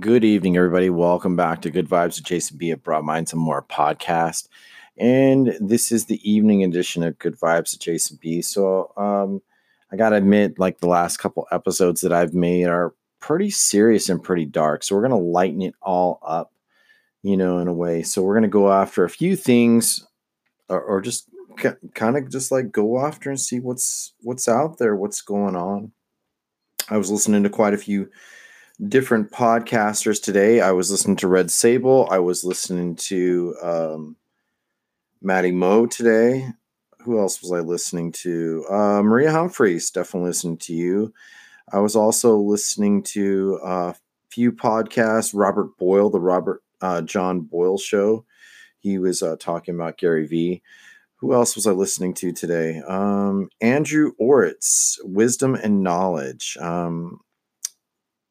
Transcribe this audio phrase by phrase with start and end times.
[0.00, 0.90] Good evening, everybody.
[0.90, 2.72] Welcome back to Good Vibes with Jason B.
[2.72, 4.48] at Broad Minds and More podcast.
[4.96, 8.42] And this is the evening edition of Good Vibes with Jason B.
[8.42, 9.40] So um,
[9.92, 14.08] I got to admit, like the last couple episodes that I've made are pretty serious
[14.08, 14.82] and pretty dark.
[14.82, 16.52] So we're going to lighten it all up,
[17.22, 18.02] you know, in a way.
[18.02, 20.04] So we're going to go after a few things
[20.68, 21.28] or, or just
[21.94, 25.92] kind of just like go after and see what's what's out there, what's going on.
[26.90, 28.10] I was listening to quite a few
[28.88, 30.60] different podcasters today.
[30.60, 32.08] I was listening to Red Sable.
[32.10, 34.16] I was listening to um,
[35.22, 36.48] Maddie Moe today.
[37.00, 38.64] Who else was I listening to?
[38.68, 41.12] Uh, Maria Humphreys, definitely listening to you.
[41.72, 43.92] I was also listening to a uh,
[44.30, 45.32] few podcasts.
[45.34, 48.24] Robert Boyle, the Robert uh, John Boyle Show.
[48.78, 50.62] He was uh, talking about Gary Vee.
[51.16, 52.82] Who else was I listening to today?
[52.86, 56.58] Um, Andrew Oritz, Wisdom and Knowledge.
[56.60, 57.20] Um,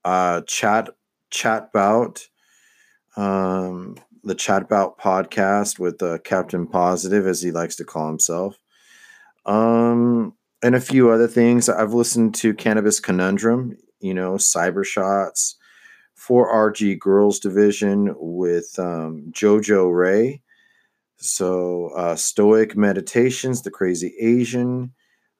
[0.05, 0.89] uh, chat
[1.29, 2.27] chat bout
[3.15, 8.57] um, the chat bout podcast with uh, Captain Positive, as he likes to call himself,
[9.45, 11.69] um, and a few other things.
[11.69, 15.57] I've listened to Cannabis Conundrum, you know, Cyber Shots,
[16.17, 20.41] 4RG Girls Division with um, Jojo Ray.
[21.17, 24.93] So, uh, Stoic Meditations, The Crazy Asian,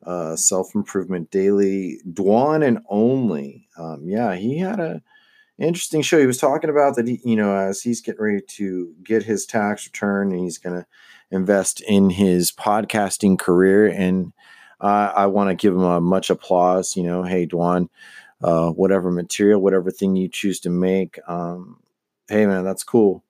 [0.05, 3.67] uh, Self Improvement Daily, Dwan and Only.
[3.77, 5.01] Um, yeah, he had a
[5.57, 6.19] interesting show.
[6.19, 9.45] He was talking about that, he, you know, as he's getting ready to get his
[9.45, 10.85] tax return and he's going to
[11.31, 13.87] invest in his podcasting career.
[13.87, 14.33] And
[14.81, 16.95] uh, I want to give him a much applause.
[16.95, 17.89] You know, hey, Dwan,
[18.41, 21.79] uh, whatever material, whatever thing you choose to make, um,
[22.27, 23.23] hey, man, that's cool.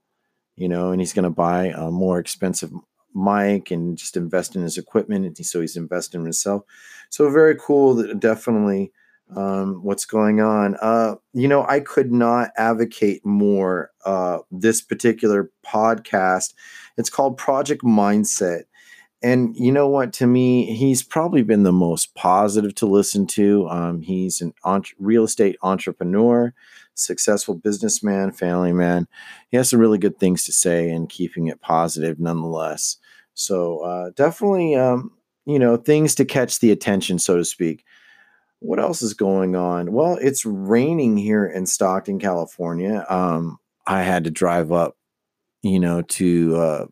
[0.56, 2.72] You know, and he's going to buy a more expensive
[3.16, 5.26] mic and just invest in his equipment.
[5.26, 6.64] And so he's investing in himself.
[7.10, 7.96] So very cool.
[7.96, 8.92] That definitely
[9.36, 10.76] um, what's going on.
[10.82, 16.54] Uh, you know, I could not advocate more uh, this particular podcast.
[16.98, 18.64] It's called Project Mindset.
[19.22, 20.12] And you know what?
[20.14, 23.70] To me, he's probably been the most positive to listen to.
[23.70, 26.54] Um, he's an entre- real estate entrepreneur,
[26.94, 29.08] successful businessman, family man.
[29.50, 32.98] He has some really good things to say and keeping it positive nonetheless.
[33.34, 35.12] So uh, definitely, um,
[35.46, 37.84] you know, things to catch the attention, so to speak.
[38.60, 39.92] What else is going on?
[39.92, 43.06] Well, it's raining here in Stockton, California.
[43.10, 44.96] Um, I had to drive up,
[45.62, 46.86] you know, to uh,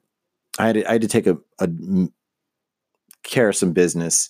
[0.60, 1.70] I had to, I had to take a, a
[3.24, 4.30] care of some business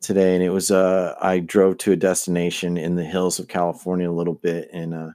[0.00, 4.10] today, and it was uh, I drove to a destination in the hills of California
[4.10, 5.10] a little bit, and uh,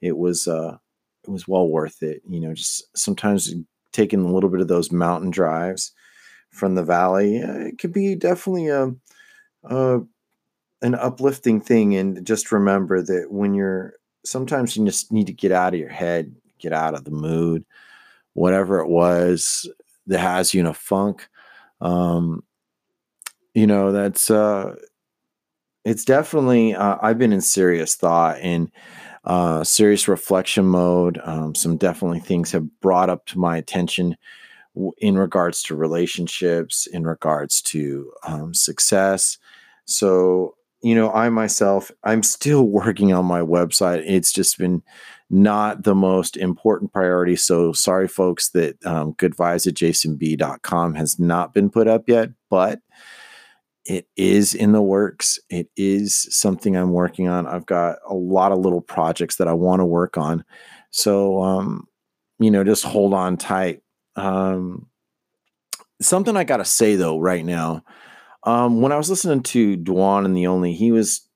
[0.00, 0.76] it was uh,
[1.24, 2.22] it was well worth it.
[2.28, 3.54] You know, just sometimes
[3.92, 5.92] taking a little bit of those mountain drives
[6.50, 8.92] from the valley, it could be definitely a,
[9.64, 10.00] a
[10.82, 11.94] an uplifting thing.
[11.94, 13.94] And just remember that when you're
[14.24, 17.64] sometimes you just need to get out of your head, get out of the mood,
[18.34, 19.68] whatever it was
[20.06, 21.28] that has you in a funk.
[21.80, 22.42] Um,
[23.54, 24.74] you know, that's uh,
[25.84, 28.70] it's definitely uh, I've been in serious thought and
[29.24, 31.20] uh, serious reflection mode.
[31.24, 34.16] Um, some definitely things have brought up to my attention
[34.98, 39.38] in regards to relationships, in regards to um, success.
[39.84, 44.02] So, you know, I myself, I'm still working on my website.
[44.06, 44.82] It's just been
[45.30, 47.36] not the most important priority.
[47.36, 52.30] So sorry, folks, that um, good vibes at jasonb.com has not been put up yet,
[52.50, 52.80] but
[53.84, 55.38] it is in the works.
[55.50, 57.46] It is something I'm working on.
[57.46, 60.44] I've got a lot of little projects that I want to work on.
[60.90, 61.88] So, um,
[62.38, 63.82] you know, just hold on tight.
[64.14, 64.86] Um,
[66.00, 67.82] something I got to say though, right now,
[68.44, 71.28] um, when I was listening to Dwan and the Only, he was,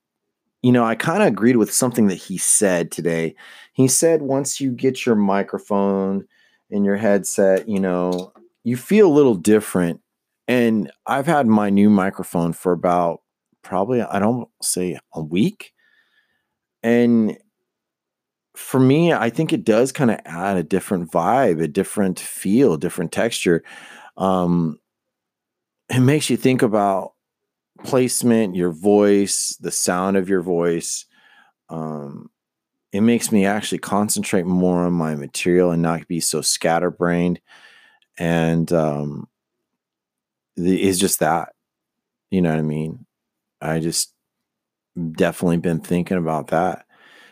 [0.61, 3.35] you know, I kind of agreed with something that he said today.
[3.73, 6.27] He said once you get your microphone
[6.71, 10.01] and your headset, you know, you feel a little different
[10.47, 13.21] and I've had my new microphone for about
[13.63, 15.73] probably, I don't say a week.
[16.83, 17.37] And
[18.55, 22.77] for me, I think it does kind of add a different vibe, a different feel,
[22.77, 23.63] different texture.
[24.15, 24.79] Um,
[25.89, 27.13] it makes you think about
[27.83, 31.05] placement, your voice, the sound of your voice.
[31.69, 32.29] Um,
[32.91, 37.39] it makes me actually concentrate more on my material and not be so scatterbrained.
[38.17, 39.27] And um,
[40.57, 41.49] is just that.
[42.31, 43.05] You know what I mean?
[43.61, 44.13] I just
[45.13, 46.85] definitely been thinking about that.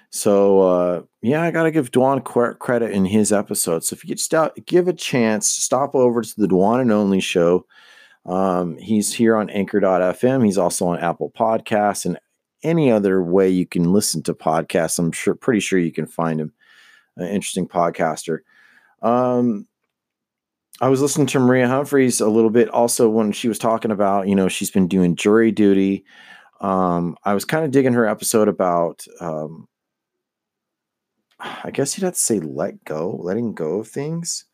[0.10, 2.24] So uh, yeah, I gotta give Dwan
[2.60, 3.83] credit in his episode.
[3.83, 7.19] So if you could stop, give a chance, stop over to the Dwan and Only
[7.19, 7.66] show.
[8.25, 10.45] Um, he's here on Anchor.fm.
[10.45, 12.18] He's also on Apple Podcasts and
[12.63, 14.98] any other way you can listen to podcasts.
[14.98, 16.54] I'm sure, pretty sure you can find him.
[17.18, 18.39] an interesting podcaster.
[19.01, 19.68] Um,
[20.81, 24.27] I was listening to Maria Humphreys a little bit also when she was talking about,
[24.27, 26.04] you know, she's been doing jury duty.
[26.60, 29.68] Um, I was kind of digging her episode about, um,
[31.39, 34.45] I guess you'd have to say let go, letting go of things.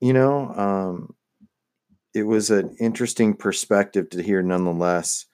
[0.00, 1.14] You know, um,
[2.14, 5.26] it was an interesting perspective to hear nonetheless.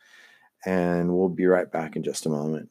[0.65, 2.71] And we'll be right back in just a moment.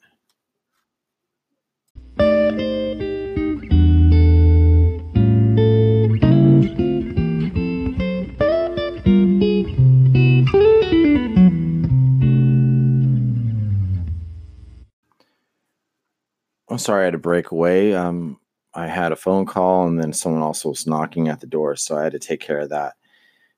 [16.77, 17.95] I'm sorry I had to break away.
[17.95, 18.39] Um,
[18.75, 21.97] I had a phone call and then someone also was knocking at the door, so
[21.97, 22.93] I had to take care of that.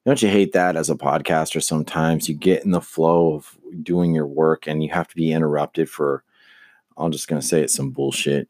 [0.05, 1.61] Don't you hate that as a podcaster?
[1.61, 5.33] Sometimes you get in the flow of doing your work and you have to be
[5.33, 6.23] interrupted for,
[6.95, 8.47] I'm just going to say it's some bullshit.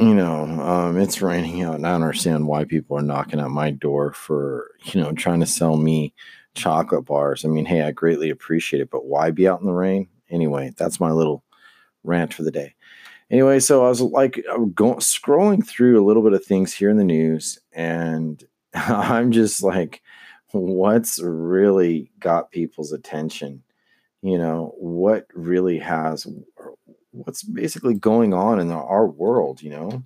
[0.00, 3.48] You know, um, it's raining out and I don't understand why people are knocking at
[3.48, 6.12] my door for, you know, trying to sell me
[6.54, 7.44] chocolate bars.
[7.44, 10.08] I mean, hey, I greatly appreciate it, but why be out in the rain?
[10.30, 11.44] Anyway, that's my little
[12.02, 12.74] rant for the day
[13.34, 16.88] anyway, so I was like uh, going scrolling through a little bit of things here
[16.88, 18.42] in the news, and
[18.74, 20.02] I'm just like,
[20.52, 23.64] what's really got people's attention?
[24.22, 26.26] You know, what really has
[27.10, 30.02] what's basically going on in our world, you know?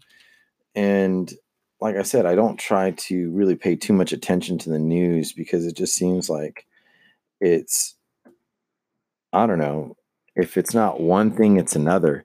[0.75, 1.33] And
[1.81, 5.33] like I said, I don't try to really pay too much attention to the news
[5.33, 6.67] because it just seems like
[7.41, 7.95] it's
[9.35, 9.97] I don't know,
[10.35, 12.25] if it's not one thing, it's another.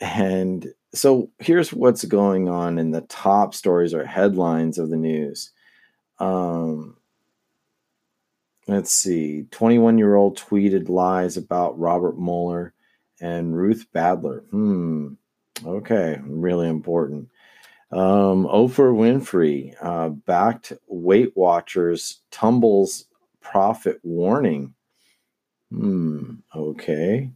[0.00, 5.50] And so here's what's going on in the top stories or headlines of the news.
[6.18, 6.96] Um,
[8.66, 12.72] let's see 21 year old tweeted lies about Robert Mueller
[13.20, 14.44] and Ruth Bader.
[14.50, 15.14] Hmm.
[15.64, 16.18] Okay.
[16.24, 17.28] Really important.
[17.92, 23.06] Um, Oprah Winfrey uh, backed Weight Watchers tumbles
[23.40, 24.74] profit warning.
[25.70, 26.34] Hmm.
[26.54, 27.30] Okay.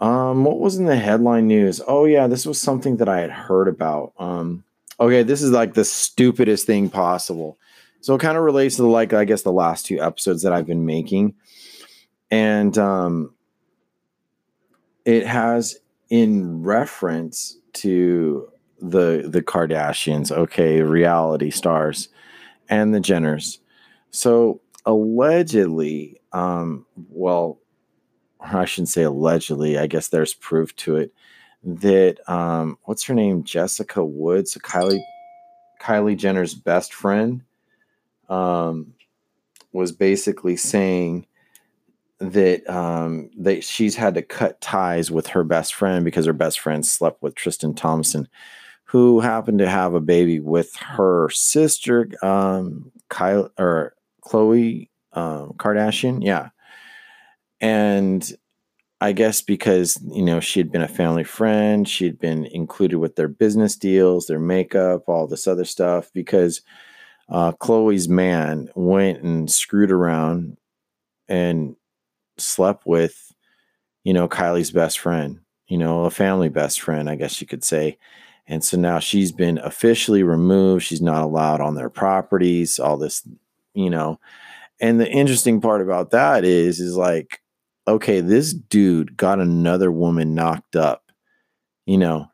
[0.00, 1.80] Um, what was in the headline news?
[1.86, 4.14] Oh yeah, this was something that I had heard about.
[4.18, 4.64] Um,
[4.98, 7.58] okay, this is like the stupidest thing possible.
[8.00, 10.54] So it kind of relates to the, like I guess the last two episodes that
[10.54, 11.34] I've been making,
[12.30, 13.34] and um,
[15.04, 18.50] it has in reference to
[18.80, 22.08] the the Kardashians, okay, reality stars,
[22.70, 23.58] and the Jenners.
[24.10, 27.59] So allegedly, um, well,
[28.42, 31.12] I shouldn't say allegedly, I guess there's proof to it
[31.62, 35.02] that um, what's her name, Jessica Woods, Kylie
[35.80, 37.42] Kylie Jenner's best friend,
[38.28, 38.94] um,
[39.72, 41.26] was basically saying
[42.18, 46.60] that um, that she's had to cut ties with her best friend because her best
[46.60, 48.28] friend slept with Tristan Thompson,
[48.84, 56.24] who happened to have a baby with her sister, um, Kyle or Khloe um, Kardashian.
[56.24, 56.50] Yeah,
[57.60, 58.32] and
[59.02, 62.98] I guess because, you know, she had been a family friend, she had been included
[62.98, 66.60] with their business deals, their makeup, all this other stuff, because
[67.30, 70.58] uh, Khloe's man went and screwed around
[71.28, 71.76] and
[72.36, 73.32] slept with,
[74.04, 77.64] you know, Kylie's best friend, you know, a family best friend, I guess you could
[77.64, 77.96] say.
[78.46, 80.84] And so now she's been officially removed.
[80.84, 83.26] She's not allowed on their properties, all this,
[83.72, 84.18] you know.
[84.80, 87.40] And the interesting part about that is, is like,
[87.86, 91.10] okay, this dude got another woman knocked up,
[91.86, 92.28] you know,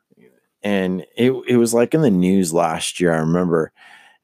[0.62, 3.72] and it it was like in the news last year, I remember.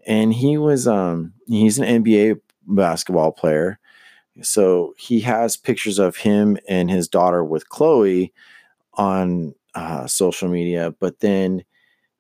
[0.06, 3.78] And he was um he's an NBA basketball player.
[4.42, 8.32] So he has pictures of him and his daughter with Khloe
[8.94, 11.64] on uh, social media, but then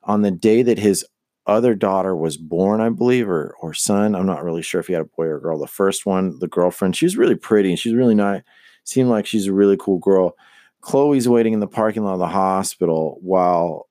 [0.04, 1.04] on the day that his
[1.46, 4.14] other daughter was born, I believe, or or son.
[4.14, 5.58] I'm not really sure if he had a boy or a girl.
[5.58, 8.42] The first one, the girlfriend, she was really pretty and she's really not
[8.84, 10.36] seemed like she's a really cool girl.
[10.82, 13.88] Khloe's waiting in the parking lot of the hospital while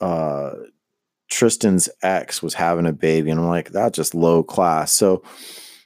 [0.00, 0.52] uh,
[1.28, 3.30] Tristan's ex was having a baby.
[3.30, 4.92] And I'm like, that's just low class.
[4.92, 5.22] So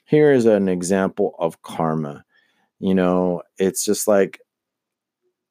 [0.05, 2.25] here is an example of karma.
[2.79, 4.39] You know, it's just like,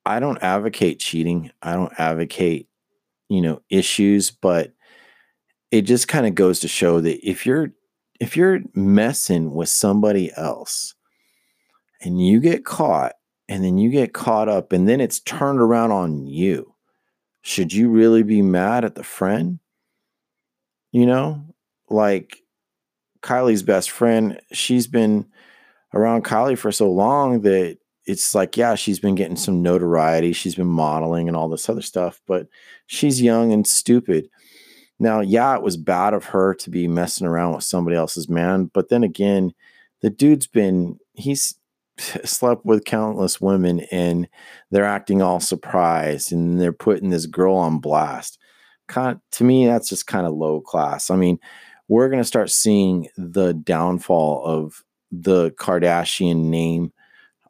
[0.04, 1.50] I don't advocate cheating.
[1.62, 2.68] I don't advocate,
[3.28, 4.72] you know, issues, but
[5.70, 7.72] it just kind of goes to show that if you're
[8.20, 10.94] if you're messing with somebody else,
[12.04, 13.14] and you get caught
[13.48, 16.74] and then you get caught up and then it's turned around on you.
[17.42, 19.58] Should you really be mad at the friend?
[20.92, 21.44] You know,
[21.90, 22.38] like
[23.22, 25.26] Kylie's best friend, she's been
[25.92, 30.32] around Kylie for so long that it's like, yeah, she's been getting some notoriety.
[30.32, 32.48] She's been modeling and all this other stuff, but
[32.86, 34.28] she's young and stupid.
[34.98, 38.70] Now, yeah, it was bad of her to be messing around with somebody else's man,
[38.72, 39.54] but then again,
[40.02, 41.54] the dude's been he's
[42.24, 44.28] slept with countless women and
[44.70, 48.38] they're acting all surprised and they're putting this girl on blast.
[48.86, 51.10] Kind to me, that's just kind of low class.
[51.10, 51.38] I mean,
[51.88, 56.92] we're going to start seeing the downfall of the Kardashian name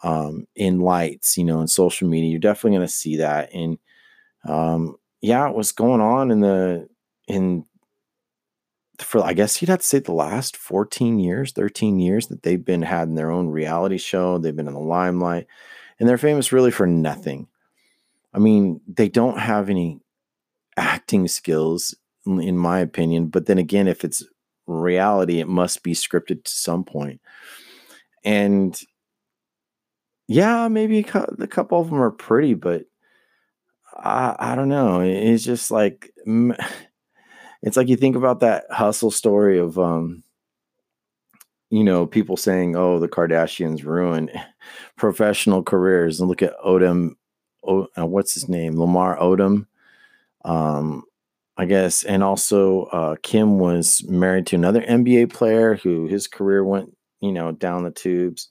[0.02, 2.30] um, in lights, you know, in social media.
[2.30, 3.52] You're definitely going to see that.
[3.52, 3.78] And
[4.46, 6.88] um, yeah, what's going on in the
[7.26, 7.64] in
[8.98, 12.64] for I guess you'd have to say the last 14 years, 13 years that they've
[12.64, 14.38] been had in their own reality show.
[14.38, 15.46] They've been in the limelight,
[15.98, 17.48] and they're famous really for nothing.
[18.32, 20.00] I mean, they don't have any
[20.76, 21.94] acting skills,
[22.26, 23.28] in my opinion.
[23.28, 24.24] But then again, if it's
[24.66, 27.20] reality, it must be scripted to some point.
[28.24, 28.78] And
[30.26, 32.86] yeah, maybe a couple of them are pretty, but
[33.94, 35.00] I, I don't know.
[35.00, 36.12] It's just like
[37.64, 40.22] it's like you think about that hustle story of um
[41.70, 44.30] you know people saying oh the kardashians ruin
[44.96, 46.20] professional careers.
[46.20, 47.16] And look at odom
[47.64, 48.78] o, uh, what's his name?
[48.78, 49.66] Lamar odom
[50.44, 51.02] um
[51.56, 56.62] i guess and also uh kim was married to another nba player who his career
[56.62, 58.48] went you know down the tubes.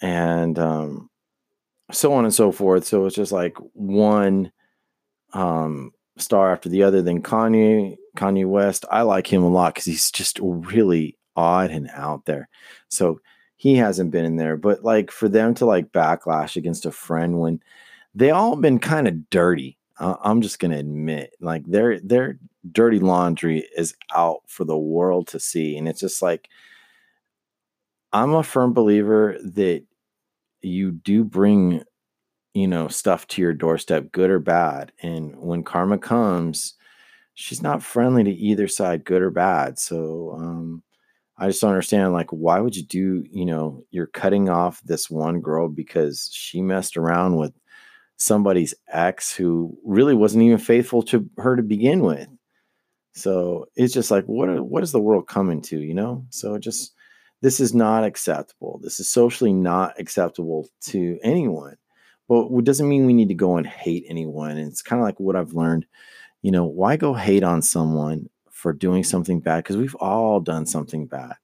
[0.00, 1.10] And um
[1.92, 2.84] so on and so forth.
[2.86, 4.50] So it's just like one
[5.34, 7.02] um star after the other.
[7.02, 11.88] Then kanye Kanye West, I like him a lot because he's just really odd and
[11.92, 12.48] out there.
[12.88, 13.20] So
[13.56, 14.56] he hasn't been in there.
[14.56, 17.60] But like for them to like backlash against a friend when
[18.14, 19.78] they all been kind of dirty.
[19.98, 22.38] Uh, I'm just gonna admit, like their their
[22.70, 26.48] dirty laundry is out for the world to see, and it's just like
[28.12, 29.84] I'm a firm believer that
[30.62, 31.82] you do bring,
[32.54, 36.74] you know, stuff to your doorstep, good or bad, and when karma comes,
[37.36, 39.78] she's not friendly to either side, good or bad.
[39.78, 40.82] So um,
[41.36, 42.12] I just don't understand.
[42.12, 43.24] Like, why would you do?
[43.30, 47.52] You know, you're cutting off this one girl because she messed around with
[48.16, 52.26] somebody's ex who really wasn't even faithful to her to begin with.
[53.12, 55.78] So it's just like, what what is the world coming to?
[55.78, 56.24] You know?
[56.30, 56.94] So just
[57.42, 58.80] this is not acceptable.
[58.82, 61.76] This is socially not acceptable to anyone.
[62.28, 64.52] But it doesn't mean we need to go and hate anyone.
[64.52, 65.86] And it's kind of like what I've learned
[66.42, 69.58] you know, why go hate on someone for doing something bad?
[69.58, 71.34] Because we've all done something bad.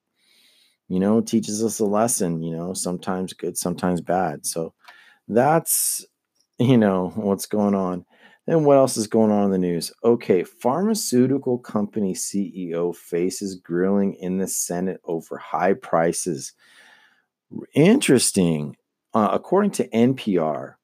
[0.88, 4.44] You know, teaches us a lesson, you know, sometimes good, sometimes bad.
[4.44, 4.74] So
[5.28, 6.04] that's,
[6.58, 8.04] you know, what's going on.
[8.46, 9.92] Then what else is going on in the news?
[10.04, 16.52] Okay, pharmaceutical company CEO faces grilling in the Senate over high prices.
[17.74, 18.76] Interesting.
[19.14, 20.74] Uh, according to NPR,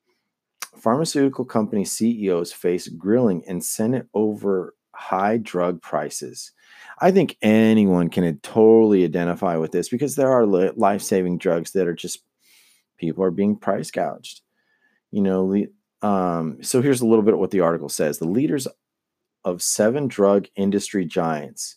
[0.79, 6.53] Pharmaceutical company CEOs face grilling in Senate over high drug prices.
[7.01, 11.87] I think anyone can totally identify with this because there are life saving drugs that
[11.87, 12.23] are just
[12.97, 14.41] people are being price gouged.
[15.11, 15.67] You know,
[16.03, 18.19] um, so here's a little bit of what the article says.
[18.19, 18.67] The leaders
[19.45, 21.77] of seven drug industry giants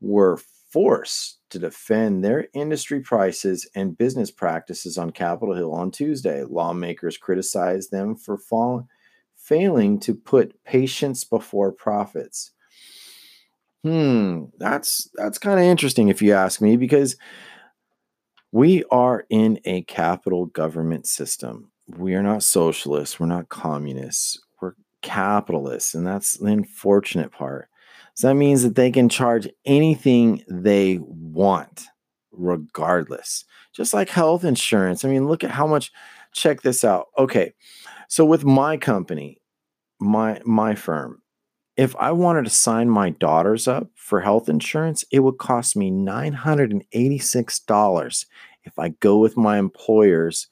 [0.00, 0.38] were
[0.70, 6.44] forced to defend their industry prices and business practices on Capitol Hill on Tuesday.
[6.44, 8.86] Lawmakers criticized them for fall,
[9.36, 12.50] failing to put patients before profits.
[13.84, 17.16] Hmm, that's that's kind of interesting if you ask me because
[18.50, 21.70] we are in a capital government system.
[21.96, 27.70] We are not socialists, we're not communists, we're capitalists, and that's the unfortunate part.
[28.18, 31.84] So that means that they can charge anything they want,
[32.32, 33.44] regardless.
[33.72, 35.04] Just like health insurance.
[35.04, 35.92] I mean, look at how much.
[36.32, 37.06] Check this out.
[37.16, 37.54] Okay.
[38.08, 39.40] So with my company,
[40.00, 41.22] my my firm,
[41.76, 45.92] if I wanted to sign my daughters up for health insurance, it would cost me
[45.92, 48.26] $986
[48.64, 50.48] if I go with my employer's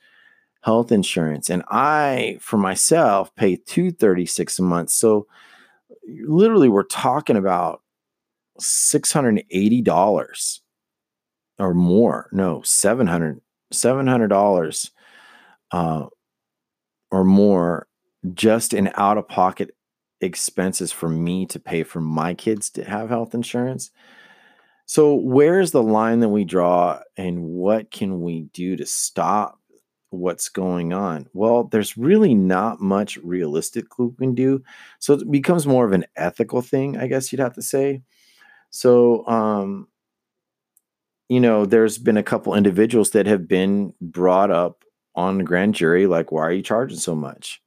[0.63, 1.51] health insurance.
[1.51, 4.91] And I, for myself, pay 236 a month.
[4.91, 5.27] So
[6.07, 7.83] literally we're talking about
[8.61, 10.61] $680
[11.59, 12.29] or more.
[12.33, 13.41] No, 700
[13.73, 14.91] $700
[15.73, 16.07] uh,
[17.11, 17.89] or more
[18.35, 19.71] just in out of pocket
[20.21, 23.91] expenses for me to pay for my kids to have health insurance.
[24.87, 29.59] So, where's the line that we draw, and what can we do to stop
[30.11, 31.29] what's going on?
[31.33, 34.63] Well, there's really not much realistic we can do.
[34.99, 38.03] So it becomes more of an ethical thing, I guess you'd have to say.
[38.71, 39.89] So, um,
[41.29, 44.85] you know, there's been a couple individuals that have been brought up
[45.15, 47.63] on the grand jury, like, why are you charging so much?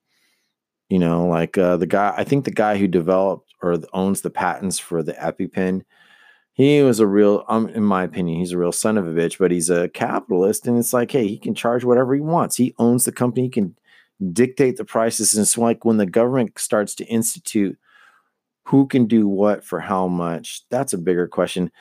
[0.89, 4.29] You know, like uh, the guy, I think the guy who developed or owns the
[4.29, 5.84] patents for the EpiPen,
[6.60, 9.39] he was a real, um, in my opinion, he's a real son of a bitch,
[9.39, 10.68] but he's a capitalist.
[10.68, 12.58] And it's like, hey, he can charge whatever he wants.
[12.58, 13.78] He owns the company, he can
[14.34, 15.34] dictate the prices.
[15.34, 17.78] And it's like when the government starts to institute
[18.66, 21.72] who can do what for how much, that's a bigger question.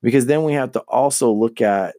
[0.00, 1.96] Because then we have to also look at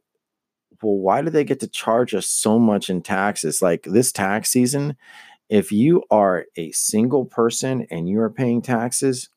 [0.81, 3.61] well, why do they get to charge us so much in taxes?
[3.61, 4.95] Like this tax season,
[5.49, 9.27] if you are a single person and you are paying taxes,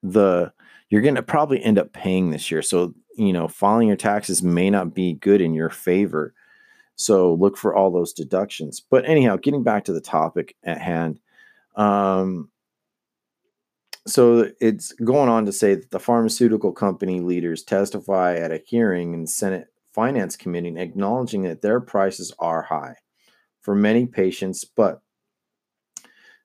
[0.00, 0.52] the
[0.92, 2.60] you're going to probably end up paying this year.
[2.60, 6.34] So, you know, filing your taxes may not be good in your favor.
[6.96, 8.78] So, look for all those deductions.
[8.78, 11.18] But anyhow, getting back to the topic at hand.
[11.76, 12.50] Um,
[14.06, 19.14] so it's going on to say that the pharmaceutical company leaders testify at a hearing
[19.14, 22.96] in Senate Finance Committee acknowledging that their prices are high
[23.62, 25.00] for many patients, but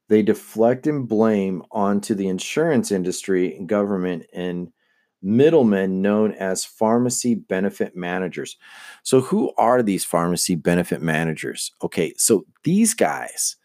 [0.10, 4.70] they deflect and blame onto the insurance industry, government, and
[5.22, 8.58] middlemen known as pharmacy benefit managers.
[9.04, 11.72] So, who are these pharmacy benefit managers?
[11.82, 13.56] Okay, so these guys,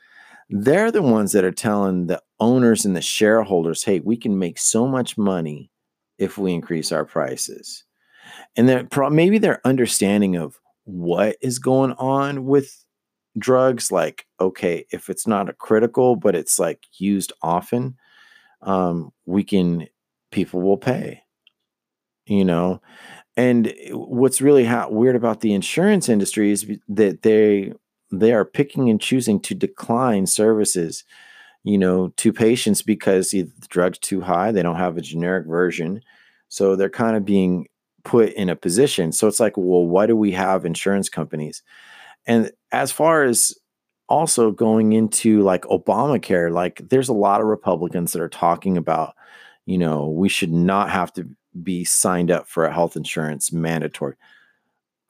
[0.51, 4.59] they're the ones that are telling the owners and the shareholders, hey, we can make
[4.59, 5.71] so much money
[6.19, 7.85] if we increase our prices
[8.57, 12.82] and then maybe their understanding of what is going on with
[13.39, 17.97] drugs like okay if it's not a critical but it's like used often
[18.63, 19.87] um we can
[20.31, 21.23] people will pay
[22.27, 22.81] you know
[23.37, 27.73] and what's really ha- weird about the insurance industry is that they
[28.11, 31.05] they are picking and choosing to decline services
[31.65, 35.47] you know to patients because either the drug's too high they don't have a generic
[35.47, 36.01] version
[36.49, 37.67] so they're kind of being
[38.05, 39.13] put in a position.
[39.13, 41.63] So it's like, well, why do we have insurance companies?
[42.27, 43.55] And as far as
[44.09, 49.15] also going into like Obamacare, like there's a lot of Republicans that are talking about,
[49.67, 51.29] you know, we should not have to
[51.63, 54.15] be signed up for a health insurance mandatory.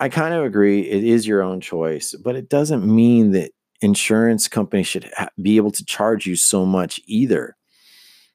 [0.00, 0.80] I kind of agree.
[0.80, 5.56] It is your own choice, but it doesn't mean that insurance companies should ha- be
[5.56, 7.56] able to charge you so much either.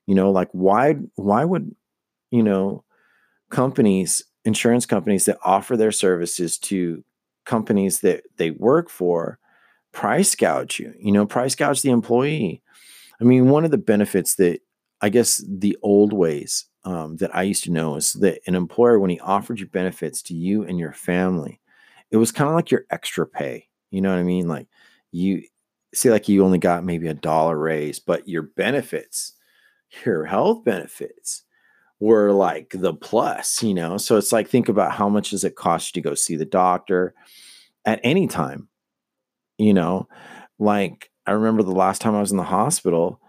[0.06, 1.76] You know, like why why would
[2.32, 2.84] you know
[3.50, 7.04] companies insurance companies that offer their services to
[7.48, 9.40] companies that they work for
[9.92, 12.62] price gouge you, you know, price gouge the employee.
[13.20, 14.60] I mean, one of the benefits that
[15.02, 19.00] I guess the old ways um, that I used to know is that an employer,
[19.00, 21.60] when he offered you benefits to you and your family,
[22.12, 23.68] it was kind of like your extra pay.
[23.90, 24.48] You know what I mean?
[24.48, 24.68] Like
[25.12, 25.44] you
[25.94, 29.34] say, like you only got maybe a dollar raise, but your benefits,
[30.06, 31.44] your health benefits,
[32.00, 33.98] were like the plus, you know.
[33.98, 36.46] So it's like think about how much does it cost you to go see the
[36.46, 37.14] doctor
[37.86, 38.68] at any time,
[39.58, 40.08] you know.
[40.60, 43.20] Like I remember the last time I was in the hospital,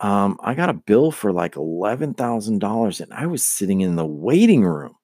[0.00, 3.96] um, I got a bill for like eleven thousand dollars, and I was sitting in
[3.96, 4.96] the waiting room.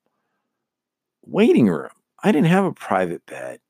[1.24, 1.90] Waiting room.
[2.22, 3.60] I didn't have a private bed,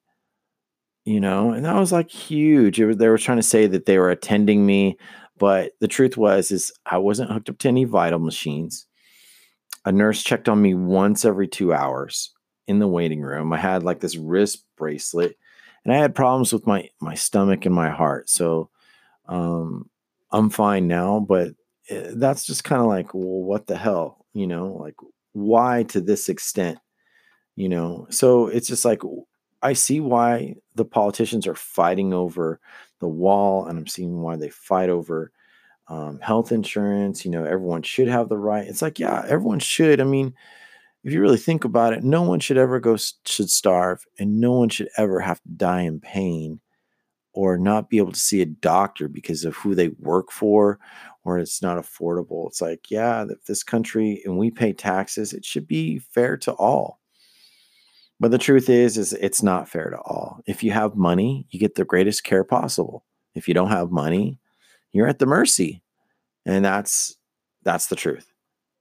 [1.05, 2.81] you know, and that was like huge.
[2.81, 4.99] Was, they were trying to say that they were attending me,
[5.39, 8.86] but the truth was is I wasn't hooked up to any vital machines
[9.87, 12.33] a nurse checked on me once every two hours
[12.67, 13.53] in the waiting room.
[13.53, 15.39] I had like this wrist bracelet,
[15.85, 18.29] and I had problems with my my stomach and my heart.
[18.29, 18.69] So
[19.29, 19.89] um,
[20.33, 21.55] I'm fine now, but
[21.89, 24.73] eh, that's just kind of like, well, what the hell, you know?
[24.73, 24.97] Like,
[25.33, 26.79] why to this extent,
[27.55, 28.09] you know?
[28.11, 29.03] So it's just like
[29.63, 32.61] I see why the politicians are fighting over
[33.01, 35.31] the wall, and I'm seeing why they fight over
[35.89, 37.25] um, health insurance.
[37.25, 38.67] You know, everyone should have the right.
[38.67, 40.01] It's like, yeah, everyone should.
[40.01, 40.35] I mean,
[41.05, 44.53] if you really think about it, no one should ever go should starve, and no
[44.53, 46.61] one should ever have to die in pain
[47.37, 50.79] or not be able to see a doctor because of who they work for
[51.23, 52.47] or it's not affordable.
[52.47, 57.01] It's like, yeah, this country and we pay taxes, it should be fair to all.
[58.19, 60.41] But the truth is, is it's not fair to all.
[60.47, 63.05] If you have money, you get the greatest care possible.
[63.35, 64.39] If you don't have money,
[64.93, 65.83] you're at the mercy.
[66.45, 67.17] And that's
[67.63, 68.33] that's the truth.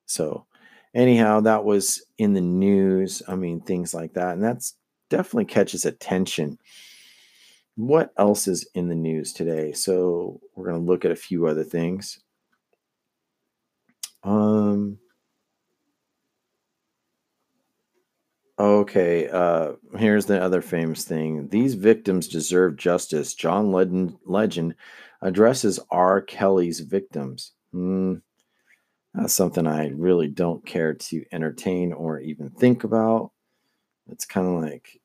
[0.05, 0.45] So
[0.93, 3.23] anyhow, that was in the news.
[3.27, 4.33] I mean, things like that.
[4.33, 4.75] And that's
[5.09, 6.59] definitely catches attention.
[7.75, 9.73] What else is in the news today?
[9.73, 12.19] So we're going to look at a few other things.
[14.23, 14.97] Um
[18.57, 21.49] Okay, uh, here's the other famous thing.
[21.49, 23.33] These victims deserve justice.
[23.33, 24.75] John Legend, Legend
[25.21, 26.21] addresses R.
[26.21, 27.51] Kelly's victims.
[27.73, 28.21] Mm,
[29.13, 33.31] that's something I really don't care to entertain or even think about.
[34.09, 35.01] It's kind of like,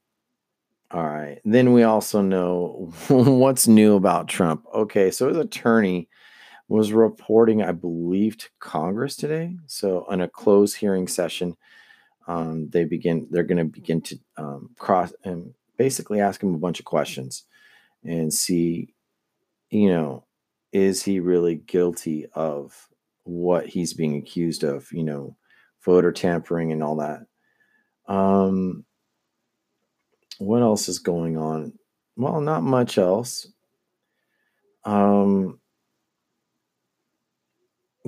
[0.90, 1.40] All right.
[1.44, 4.64] Then we also know what's new about Trump.
[4.74, 6.08] Okay, so his attorney
[6.68, 9.56] was reporting, I believe, to Congress today.
[9.66, 11.56] So in a closed hearing session,
[12.30, 13.26] um, they begin.
[13.30, 17.44] They're going to begin to um, cross and basically ask him a bunch of questions
[18.04, 18.94] and see,
[19.70, 20.24] you know,
[20.72, 22.88] is he really guilty of
[23.24, 24.90] what he's being accused of?
[24.92, 25.36] You know,
[25.84, 27.26] voter tampering and all that.
[28.06, 28.84] Um,
[30.38, 31.72] what else is going on?
[32.16, 33.48] Well, not much else.
[34.84, 35.59] Um,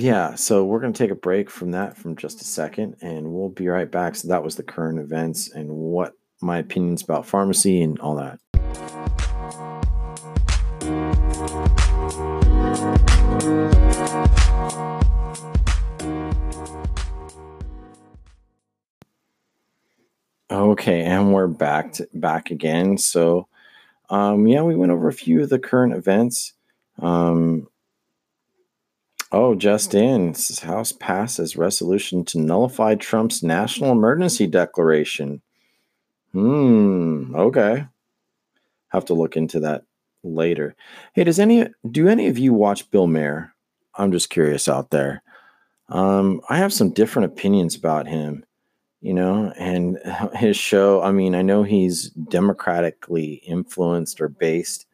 [0.03, 3.33] yeah, so we're going to take a break from that from just a second and
[3.33, 4.17] we'll be right back.
[4.17, 8.41] So that was the current events and what my opinions about pharmacy and all that.
[20.51, 22.99] Okay, and we're back to, back again.
[22.99, 23.47] So,
[24.11, 26.55] um, yeah, we went over a few of the current events.
[26.99, 27.69] Um,
[29.33, 35.43] oh, just in, House passes resolution to nullify Trump's national emergency declaration.
[36.33, 37.35] Hmm.
[37.35, 37.87] Okay,
[38.89, 39.85] have to look into that
[40.23, 40.75] later.
[41.15, 43.53] Hey, does any do any of you watch Bill Maher?
[43.95, 45.23] I'm just curious out there.
[45.89, 48.45] Um, I have some different opinions about him
[49.03, 49.99] you know, and
[50.35, 51.03] his show.
[51.03, 54.87] I mean, I know he's democratically influenced or based,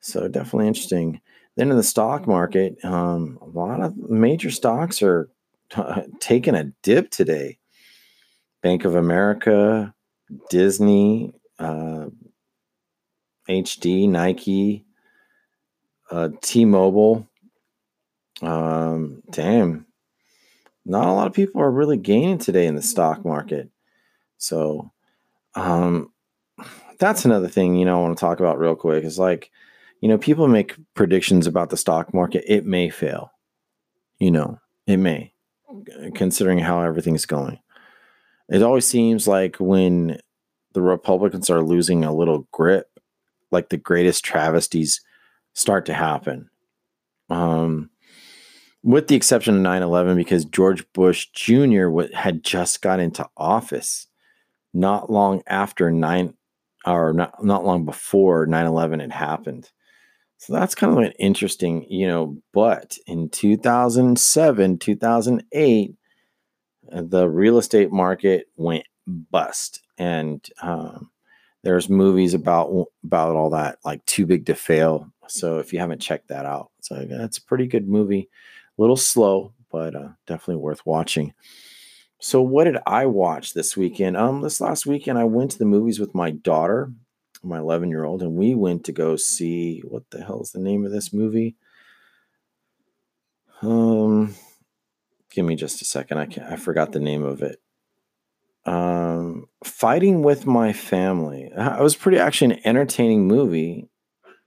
[0.00, 1.20] so definitely interesting.
[1.58, 5.28] Then in the stock market, um, a lot of major stocks are
[5.70, 5.82] t-
[6.20, 7.58] taking a dip today.
[8.62, 9.92] Bank of America,
[10.50, 12.06] Disney, uh,
[13.48, 14.84] HD, Nike,
[16.12, 17.28] uh, T-Mobile.
[18.40, 19.84] Um, damn,
[20.86, 23.68] not a lot of people are really gaining today in the stock market.
[24.36, 24.92] So,
[25.56, 26.12] um,
[27.00, 29.50] that's another thing, you know, I want to talk about real quick is like,
[30.00, 32.44] you know, people make predictions about the stock market.
[32.46, 33.30] It may fail,
[34.18, 35.32] you know, it may,
[36.14, 37.58] considering how everything's going.
[38.48, 40.20] It always seems like when
[40.72, 42.88] the Republicans are losing a little grip,
[43.50, 45.00] like the greatest travesties
[45.54, 46.48] start to happen.
[47.30, 47.90] Um,
[48.82, 51.90] with the exception of 9 11, because George Bush Jr.
[52.14, 54.06] had just got into office
[54.72, 56.34] not long after 9
[56.86, 59.70] or not, not long before 9 11 had happened.
[60.38, 65.94] So that's kind of an interesting, you know, but in 2007, 2008,
[66.90, 69.82] uh, the real estate market went bust.
[69.98, 71.10] And um,
[71.64, 75.12] there's movies about about all that, like Too Big to Fail.
[75.26, 78.28] So if you haven't checked that out, so that's a pretty good movie
[78.78, 81.34] a little slow, but uh, definitely worth watching.
[82.20, 84.16] So, what did I watch this weekend?
[84.16, 86.92] Um, this last weekend, I went to the movies with my daughter,
[87.42, 90.60] my 11 year old, and we went to go see what the hell is the
[90.60, 91.56] name of this movie?
[93.62, 94.34] Um,
[95.30, 96.18] give me just a second.
[96.18, 97.60] I can't, I forgot the name of it.
[98.64, 101.50] Um, Fighting with My Family.
[101.56, 103.88] I was pretty actually an entertaining movie,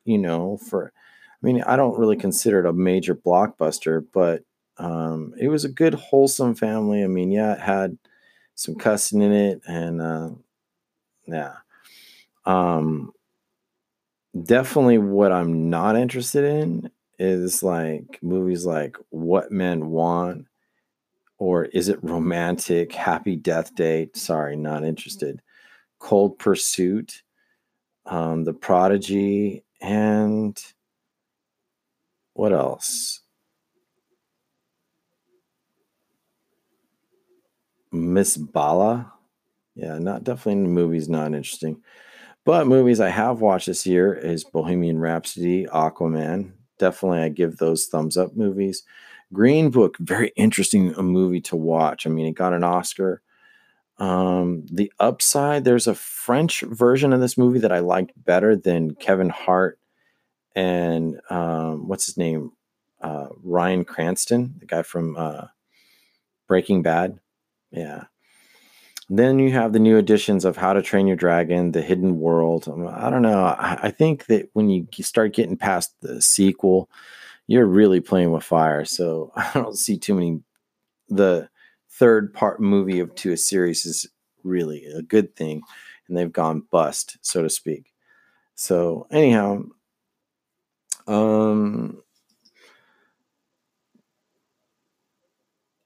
[0.05, 0.93] you know, for
[1.41, 4.43] I mean, I don't really consider it a major blockbuster, but
[4.77, 7.03] um, it was a good, wholesome family.
[7.03, 7.97] I mean, yeah, it had
[8.53, 10.29] some cussing in it, and uh,
[11.25, 11.55] yeah,
[12.45, 13.11] um,
[14.43, 20.47] definitely what I'm not interested in is like movies like What Men Want
[21.37, 22.93] or Is It Romantic?
[22.93, 24.15] Happy Death Date.
[24.15, 25.41] Sorry, not interested.
[25.99, 27.23] Cold Pursuit,
[28.05, 30.59] um, The Prodigy, and
[32.33, 33.21] what else?
[37.91, 39.13] Miss Bala.
[39.75, 41.81] Yeah, not definitely movies, not interesting.
[42.43, 46.53] But movies I have watched this year is Bohemian Rhapsody, Aquaman.
[46.79, 48.83] Definitely, I give those thumbs up movies.
[49.31, 52.05] Green Book, very interesting a movie to watch.
[52.05, 53.21] I mean, it got an Oscar.
[53.97, 58.95] Um, the Upside, there's a French version of this movie that I liked better than
[58.95, 59.77] Kevin Hart
[60.55, 62.51] and um, what's his name?
[63.01, 65.45] Uh, Bryan Cranston, the guy from uh,
[66.47, 67.19] Breaking Bad.
[67.71, 68.05] Yeah.
[69.13, 72.69] Then you have the new editions of How to Train Your Dragon, The Hidden World.
[72.69, 73.43] Um, I don't know.
[73.43, 76.89] I, think that when you start getting past the sequel,
[77.45, 78.85] you're really playing with fire.
[78.85, 80.39] So I don't see too many.
[81.09, 81.49] The
[81.89, 84.07] third part movie of to a series is
[84.45, 85.61] really a good thing,
[86.07, 87.91] and they've gone bust, so to speak.
[88.55, 89.63] So anyhow,
[91.05, 92.01] um,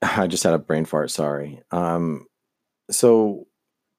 [0.00, 1.10] I just had a brain fart.
[1.10, 1.60] Sorry.
[1.72, 2.28] Um,
[2.90, 3.46] so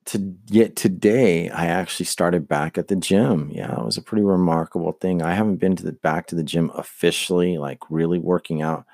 [0.05, 3.51] to yet today I actually started back at the gym.
[3.53, 5.21] Yeah, it was a pretty remarkable thing.
[5.21, 8.85] I haven't been to the back to the gym officially, like really working out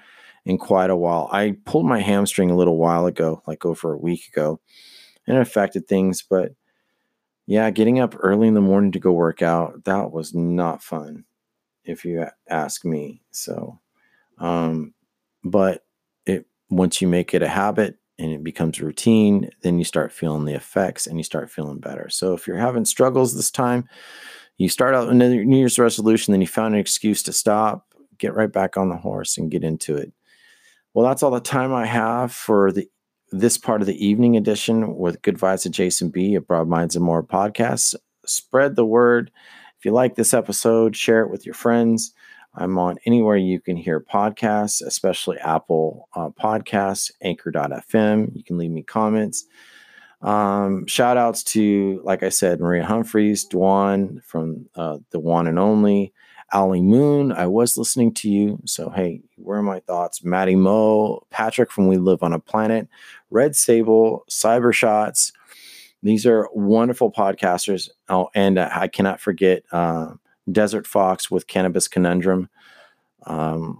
[0.45, 1.29] in quite a while.
[1.32, 4.60] I pulled my hamstring a little while ago, like over a week ago,
[5.27, 6.23] and it affected things.
[6.27, 6.53] But
[7.45, 11.25] yeah, getting up early in the morning to go work out, that was not fun,
[11.84, 13.21] if you ask me.
[13.32, 13.79] So,
[14.39, 14.93] um,
[15.43, 15.86] but
[16.25, 20.45] it once you make it a habit and it becomes routine, then you start feeling
[20.45, 22.10] the effects and you start feeling better.
[22.10, 23.88] So if you're having struggles this time,
[24.58, 28.36] you start out another New Year's resolution, then you found an excuse to stop, get
[28.36, 30.13] right back on the horse and get into it.
[30.93, 32.88] Well, that's all the time I have for the
[33.32, 36.95] this part of the evening edition with Good Vibes to Jason B at Broad Minds
[36.95, 37.95] and More podcasts.
[38.28, 39.32] Spread the word.
[39.80, 42.13] If you like this episode, share it with your friends.
[42.55, 48.35] I'm on anywhere you can hear podcasts, especially Apple uh, Podcasts, Anchor.fm.
[48.35, 49.45] You can leave me comments.
[50.21, 55.59] Um, shout outs to, like I said, Maria Humphreys, Dwan from uh, The One and
[55.59, 56.13] Only,
[56.53, 58.59] Ali Moon, I was listening to you.
[58.65, 60.23] So, hey, where are my thoughts?
[60.23, 62.87] Maddie Moe, Patrick from We Live on a Planet,
[63.31, 65.33] Red Sable, Cyber Shots.
[66.03, 67.89] These are wonderful podcasters.
[68.07, 70.11] Oh, and I cannot forget uh,
[70.51, 72.49] Desert Fox with Cannabis Conundrum.
[73.25, 73.79] Um,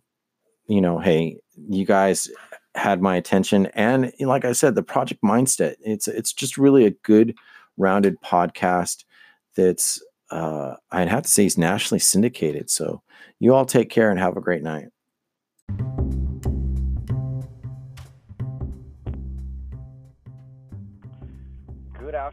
[0.68, 1.38] you know, hey,
[1.70, 2.30] you guys
[2.76, 5.76] had my attention, and like I said, the Project Mindset.
[5.82, 7.36] It's it's just really a good,
[7.78, 9.04] rounded podcast
[9.56, 12.70] that's uh, I'd have to say is nationally syndicated.
[12.70, 13.02] So
[13.40, 14.88] you all take care and have a great night.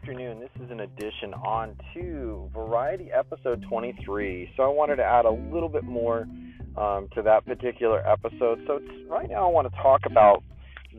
[0.01, 0.39] Afternoon.
[0.39, 4.51] This is an addition on to Variety episode 23.
[4.57, 6.27] So I wanted to add a little bit more
[6.75, 8.63] um, to that particular episode.
[8.65, 10.43] So right now I want to talk about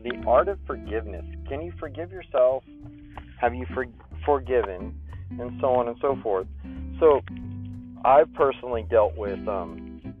[0.03, 1.25] the art of forgiveness.
[1.49, 2.63] Can you forgive yourself?
[3.41, 3.87] Have you for-
[4.25, 4.95] forgiven?
[5.31, 6.47] And so on and so forth.
[6.99, 7.21] So,
[8.05, 10.13] I've personally dealt with um,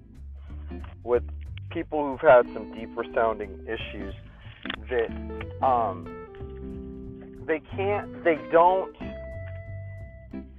[1.03, 1.23] with
[1.69, 4.13] people who've had some deeper sounding issues
[4.89, 6.12] that um,
[7.47, 8.95] they can't, they don't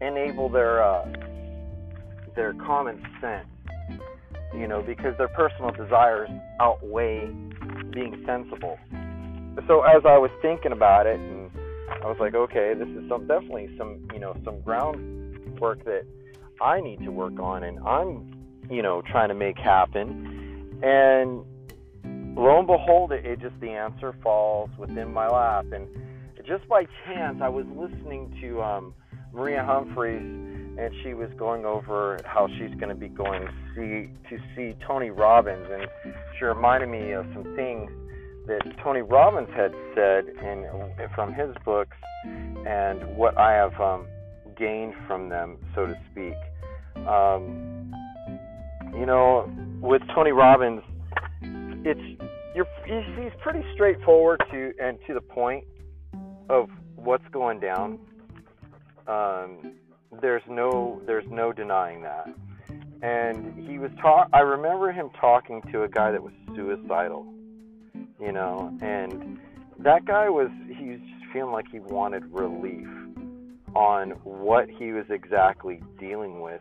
[0.01, 1.07] enable their uh,
[2.37, 3.47] their common sense,
[4.55, 7.27] you know, because their personal desires outweigh
[7.93, 8.79] being sensible.
[9.67, 11.51] So as I was thinking about it, and
[12.03, 16.05] I was like, okay, this is some definitely some you know some ground work that
[16.61, 18.33] I need to work on and I'm,
[18.71, 20.81] you know, trying to make happen.
[20.83, 21.45] And
[22.37, 25.67] lo and behold, it, it just the answer falls within my lap.
[25.73, 25.89] And
[26.47, 28.95] just by chance, I was listening to um,
[29.33, 34.11] Maria Humphreys, and she was going over how she's going to be going to see
[34.31, 35.87] to see Tony Robbins, and
[36.39, 37.91] she reminded me of some things
[38.47, 40.67] that Tony Robbins had said in
[41.15, 44.07] from his books, and what I have um,
[44.59, 46.35] gained from them, so to speak.
[47.07, 47.93] Um,
[48.93, 50.83] you know, with Tony Robbins,
[51.85, 52.23] it's
[52.55, 55.65] you're he's pretty straightforward to and to the point
[56.49, 57.99] of what's going down.
[59.07, 59.75] Um,
[60.21, 62.29] there's no there's no denying that.
[63.03, 64.29] And he was talk.
[64.33, 67.27] I remember him talking to a guy that was suicidal.
[68.21, 69.39] You know, and
[69.79, 72.89] that guy was he was just feeling like he wanted relief
[73.75, 76.61] on what he was exactly dealing with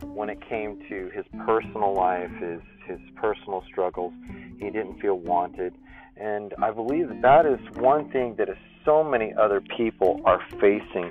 [0.00, 4.12] when it came to his personal life, his his personal struggles.
[4.58, 5.74] He didn't feel wanted,
[6.16, 10.40] and I believe that, that is one thing that is so many other people are
[10.60, 11.10] facing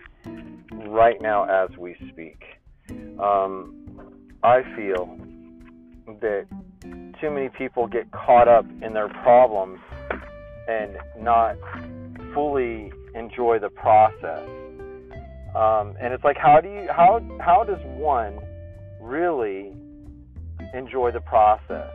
[0.88, 2.42] right now as we speak.
[3.20, 3.76] Um,
[4.44, 5.18] I feel
[6.22, 6.46] that
[7.22, 9.80] too many people get caught up in their problems
[10.68, 11.56] and not
[12.34, 14.48] fully enjoy the process
[15.56, 18.40] um, and it's like, how do you how how does one
[19.00, 19.72] really
[20.74, 21.92] enjoy the process?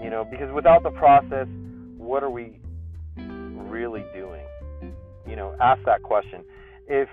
[0.00, 1.48] You know, because without the process,
[1.98, 2.60] what are we
[3.16, 4.44] really doing?
[5.26, 6.44] You know, ask that question.
[6.86, 7.08] If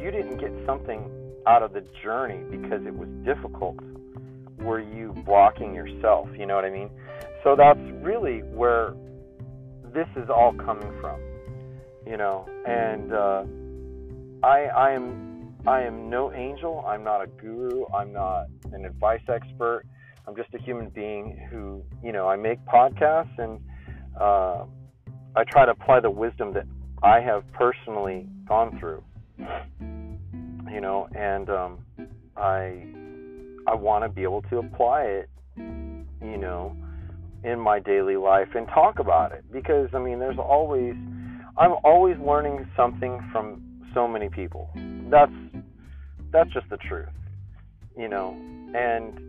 [0.00, 1.10] you didn't get something
[1.46, 3.78] out of the journey because it was difficult,
[4.58, 6.28] were you blocking yourself?
[6.36, 6.90] You know what I mean?
[7.42, 8.94] So that's really where
[9.92, 11.20] this is all coming from.
[12.06, 13.44] You know, and uh,
[14.46, 16.84] I, I am I am no angel.
[16.86, 17.86] I'm not a guru.
[17.94, 19.84] I'm not an advice expert.
[20.26, 23.60] I'm just a human being who, you know, I make podcasts and
[24.20, 24.64] uh,
[25.36, 26.66] I try to apply the wisdom that
[27.04, 29.02] I have personally gone through.
[29.38, 31.78] You know, and um,
[32.36, 32.86] I
[33.66, 36.74] I want to be able to apply it, you know,
[37.44, 40.94] in my daily life and talk about it because I mean, there's always
[41.58, 43.62] I'm always learning something from
[43.92, 44.70] so many people.
[45.10, 45.32] That's
[46.32, 47.08] that's just the truth,
[47.98, 48.34] you know.
[48.74, 49.20] And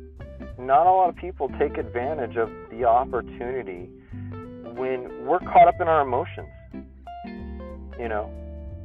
[0.57, 3.89] not a lot of people take advantage of the opportunity
[4.63, 6.47] when we're caught up in our emotions.
[7.99, 8.29] You know,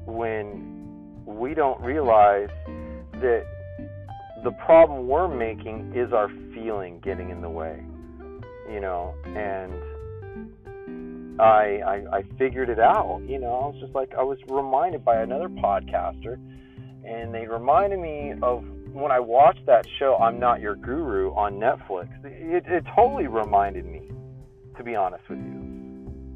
[0.07, 2.49] when we don't realize
[3.15, 3.45] that
[4.45, 7.83] the problem we're making is our feeling getting in the way.
[8.71, 9.73] You know, and
[11.41, 13.21] I, I I figured it out.
[13.27, 16.39] You know, I was just like I was reminded by another podcaster,
[17.05, 21.55] and they reminded me of when I watched that show, I'm Not Your Guru on
[21.55, 22.09] Netflix.
[22.25, 24.11] It, it totally reminded me,
[24.77, 25.70] to be honest with you.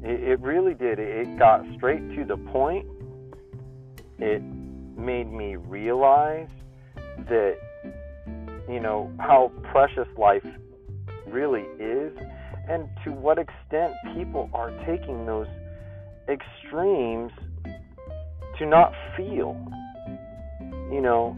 [0.05, 0.99] It, it really did.
[0.99, 2.85] It got straight to the point.
[4.19, 4.41] It
[4.95, 6.47] made me realize
[7.27, 7.55] that
[8.69, 10.45] you know how precious life
[11.27, 12.15] really is
[12.69, 15.47] and to what extent people are taking those
[16.29, 17.31] extremes
[18.57, 19.57] to not feel.
[20.91, 21.35] You know,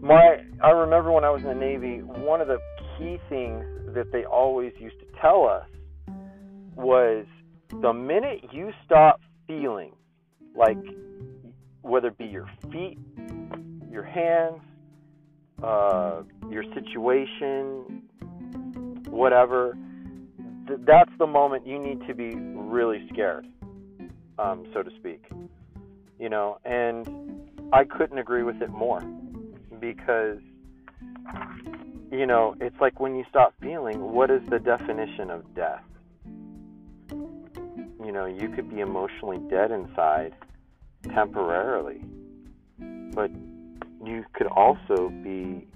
[0.00, 2.58] my I remember when I was in the Navy, one of the
[2.98, 5.66] key things that they always used to tell us
[6.76, 7.26] was
[7.80, 9.92] the minute you stop feeling
[10.54, 10.78] like
[11.82, 12.98] whether it be your feet,
[13.90, 14.60] your hands,
[15.62, 18.02] uh, your situation,
[19.08, 19.76] whatever,
[20.66, 23.46] th- that's the moment you need to be really scared,
[24.38, 25.24] um, so to speak.
[26.18, 27.08] You know, and
[27.72, 29.00] I couldn't agree with it more
[29.80, 30.38] because,
[32.10, 35.82] you know, it's like when you stop feeling, what is the definition of death?
[38.02, 40.32] You know, you could be emotionally dead inside
[41.14, 42.02] temporarily,
[43.14, 43.30] but
[44.04, 45.66] you could also be,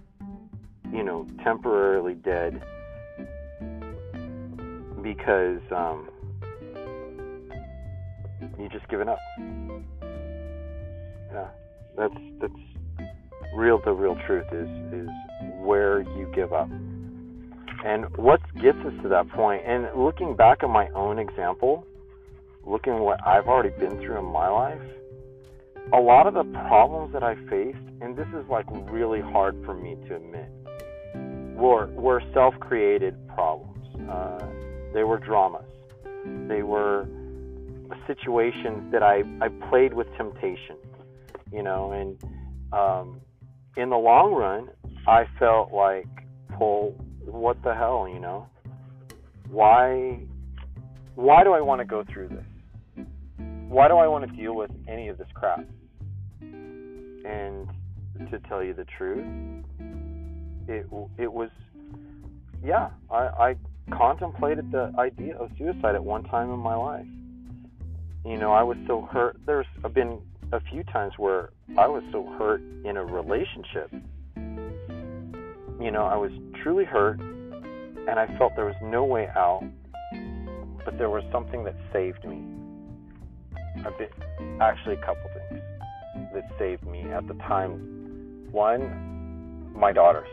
[0.90, 2.62] you know, temporarily dead
[5.02, 6.08] because um,
[8.58, 9.18] you just given up.
[11.30, 11.48] Yeah,
[11.96, 12.52] that's that's
[13.54, 13.80] real.
[13.84, 15.08] The real truth is is
[15.58, 16.70] where you give up,
[17.84, 19.62] and what gets us to that point.
[19.66, 21.86] And looking back at my own example,
[22.66, 24.80] looking at what I've already been through in my life,
[25.92, 29.74] a lot of the problems that I faced, and this is like really hard for
[29.74, 30.48] me to admit,
[31.56, 33.86] were were self-created problems.
[34.10, 34.46] Uh,
[34.92, 35.64] they were dramas.
[36.48, 37.06] They were
[38.06, 40.76] situations that I, I played with temptation,
[41.52, 42.22] you know, and
[42.72, 43.20] um,
[43.76, 44.68] in the long run,
[45.06, 46.06] I felt like,
[46.58, 48.48] well, what the hell, you know?
[49.48, 50.20] Why,
[51.14, 52.44] why do I want to go through this?
[53.74, 55.66] Why do I want to deal with any of this crap?
[56.40, 57.68] And
[58.30, 59.26] to tell you the truth,
[60.68, 60.86] it
[61.18, 61.50] it was,
[62.64, 63.56] yeah, I, I
[63.90, 67.06] contemplated the idea of suicide at one time in my life.
[68.24, 69.38] You know, I was so hurt.
[69.44, 70.20] There's been
[70.52, 73.90] a few times where I was so hurt in a relationship.
[75.80, 76.30] You know, I was
[76.62, 79.64] truly hurt and I felt there was no way out,
[80.84, 82.53] but there was something that saved me.
[84.60, 85.62] Actually, a couple things
[86.32, 88.48] that saved me at the time.
[88.50, 90.28] One, my daughters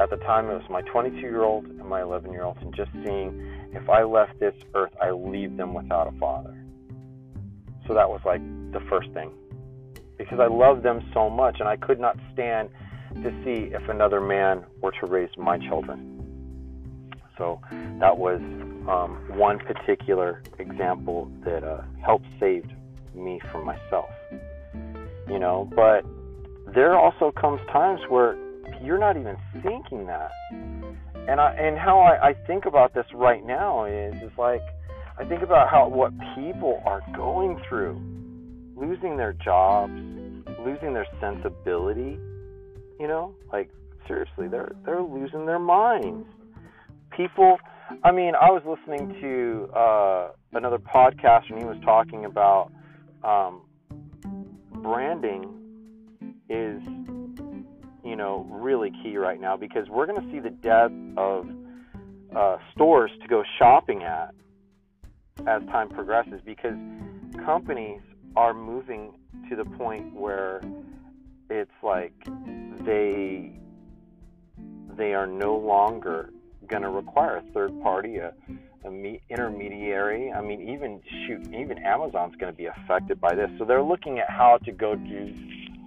[0.00, 2.74] at the time, it was my 22 year old and my 11 year old, and
[2.74, 6.56] just seeing if I left this earth, I leave them without a father.
[7.86, 8.40] So that was like
[8.72, 9.30] the first thing.
[10.18, 12.70] Because I loved them so much, and I could not stand
[13.22, 16.10] to see if another man were to raise my children.
[17.38, 17.60] So
[18.00, 18.40] that was
[18.88, 22.64] um, one particular example that uh, helped save
[23.14, 24.10] me from myself.
[25.28, 26.04] You know, but
[26.74, 28.36] there also comes times where
[28.82, 30.30] you're not even thinking that.
[31.26, 34.60] And I and how I, I think about this right now is is like
[35.18, 38.00] I think about how what people are going through,
[38.76, 39.92] losing their jobs,
[40.64, 42.18] losing their sensibility,
[42.98, 43.70] you know, like
[44.06, 46.26] seriously, they're they're losing their minds.
[47.16, 47.58] People,
[48.02, 52.72] I mean, I was listening to uh, another podcast and he was talking about
[53.22, 53.62] um,
[54.82, 55.50] branding
[56.48, 56.82] is
[58.04, 61.48] you know, really key right now because we're going to see the death of
[62.36, 64.34] uh, stores to go shopping at
[65.46, 66.76] as time progresses because
[67.44, 68.00] companies
[68.36, 69.14] are moving
[69.48, 70.60] to the point where
[71.50, 72.12] it's like
[72.84, 73.58] they
[74.96, 76.30] they are no longer
[76.68, 78.32] going to require a third party a,
[78.84, 83.50] a me, intermediary i mean even shoot even amazon's going to be affected by this
[83.58, 85.34] so they're looking at how to go to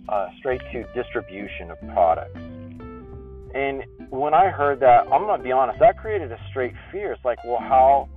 [0.09, 2.39] uh, straight to distribution of products.
[3.53, 7.13] And when I heard that, I'm gonna be honest, that created a straight fear.
[7.13, 8.09] It's like, well, how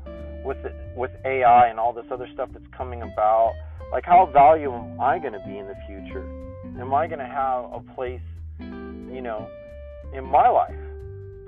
[0.45, 0.59] with
[0.97, 3.55] with AI and all this other stuff that's coming about,
[3.93, 6.25] like how valuable am I going to be in the future?
[6.81, 8.21] Am I going to have a place,
[8.59, 9.49] you know,
[10.15, 10.75] in my life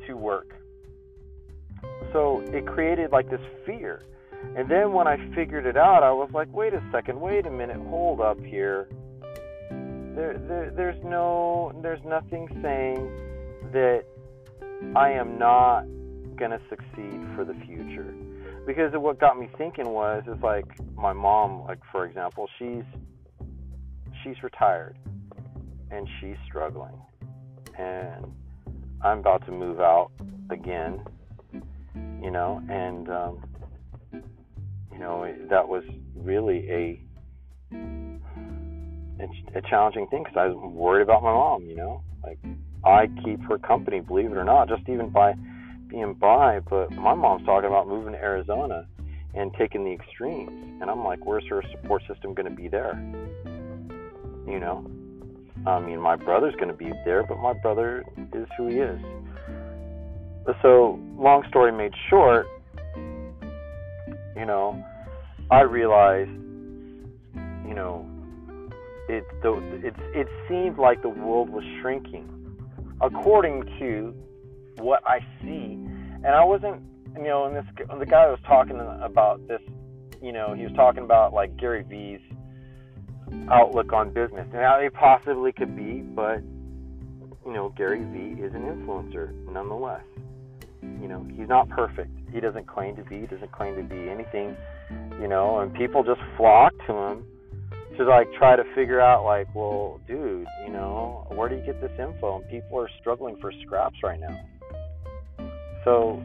[0.07, 0.55] to work?
[2.13, 4.03] So it created like this fear.
[4.57, 7.51] And then when I figured it out, I was like, wait a second, wait a
[7.51, 8.89] minute, hold up here.
[9.71, 13.11] There, there, there's no, there's nothing saying
[13.73, 14.05] that
[14.95, 15.85] I am not
[16.37, 18.15] gonna succeed for the future.
[18.67, 22.85] Because what got me thinking was, is like my mom, like for example, she's,
[24.23, 24.97] she's retired,
[25.91, 26.95] and she's struggling,
[27.79, 28.27] and
[29.03, 30.11] I'm about to move out
[30.51, 31.01] again,
[32.23, 33.43] you know, and um,
[34.93, 37.03] you know that was really a
[39.55, 42.39] a challenging thing because I was worried about my mom, you know, like
[42.85, 45.35] I keep her company, believe it or not, just even by
[45.89, 46.61] being by.
[46.61, 48.87] But my mom's talking about moving to Arizona
[49.35, 50.51] and taking the extremes,
[50.81, 52.95] and I'm like, where's her support system going to be there?
[54.47, 54.85] You know,
[55.67, 58.05] I mean, my brother's going to be there, but my brother
[58.35, 59.01] is who he is.
[60.61, 62.47] So, long story made short,
[64.37, 64.85] you know,
[65.51, 68.07] I realized, you know,
[69.09, 72.29] it it it seemed like the world was shrinking,
[73.01, 74.15] according to
[74.79, 75.79] what I see,
[76.25, 76.83] and I wasn't,
[77.17, 77.67] you know, and this
[77.99, 79.61] the guy was talking about this,
[80.21, 82.21] you know, he was talking about like Gary Vee's
[83.51, 86.43] outlook on business and how it possibly could be, but
[87.45, 90.03] you know, Gary Vee is an influencer nonetheless.
[90.83, 92.11] You know, he's not perfect.
[92.33, 93.21] He doesn't claim to be.
[93.21, 94.57] He doesn't claim to be anything.
[95.21, 97.25] You know, and people just flock to him
[97.97, 101.81] to like try to figure out like, well, dude, you know, where do you get
[101.81, 102.41] this info?
[102.41, 104.41] And people are struggling for scraps right now.
[105.85, 106.23] So,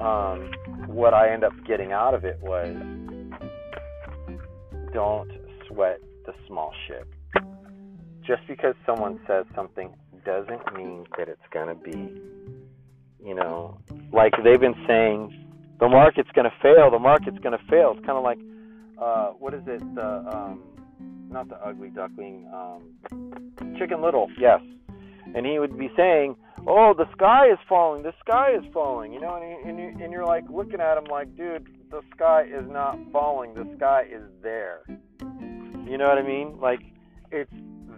[0.00, 0.52] um,
[0.86, 2.76] what I end up getting out of it was
[4.92, 5.30] don't
[5.68, 7.06] sweat the small shit.
[8.26, 9.90] Just because someone says something
[10.24, 12.20] doesn't mean that it's to be,
[13.24, 13.78] you know,
[14.12, 15.36] like they've been saying,
[15.78, 17.94] the market's going to fail, the market's going to fail.
[17.96, 18.38] It's kind of like,
[19.00, 19.82] uh, what is it?
[19.94, 20.62] The, um,
[21.30, 24.60] not the ugly duckling, um, Chicken Little, yes.
[25.34, 29.20] And he would be saying, oh, the sky is falling, the sky is falling, you
[29.20, 32.68] know, and, and, you, and you're like looking at him like, dude, the sky is
[32.68, 34.82] not falling, the sky is there.
[35.86, 36.58] You know what I mean?
[36.60, 36.80] Like,
[37.30, 37.52] it's